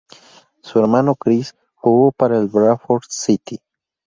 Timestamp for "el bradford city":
2.39-3.59